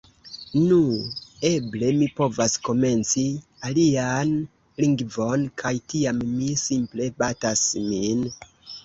[0.59, 0.77] «Nu...
[1.49, 3.25] Eble mi povas komenci
[3.69, 4.31] alian
[4.85, 8.25] lingvon» kaj tiam mi simple batas min